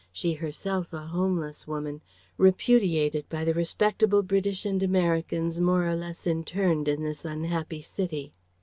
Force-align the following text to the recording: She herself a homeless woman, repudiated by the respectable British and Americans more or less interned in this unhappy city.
She 0.11 0.33
herself 0.33 0.91
a 0.93 1.05
homeless 1.05 1.67
woman, 1.67 2.01
repudiated 2.35 3.29
by 3.29 3.45
the 3.45 3.53
respectable 3.53 4.23
British 4.23 4.65
and 4.65 4.81
Americans 4.81 5.59
more 5.59 5.85
or 5.85 5.95
less 5.95 6.25
interned 6.25 6.87
in 6.87 7.03
this 7.03 7.23
unhappy 7.23 7.83
city. 7.83 8.33